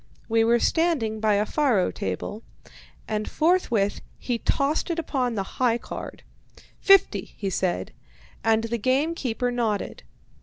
[0.27, 2.41] We were standing by a faro table,
[3.07, 6.23] and forthwith he tossed it upon the "high card."
[6.79, 7.91] "Fifty," he said,
[8.43, 10.01] and the game keeper nodded.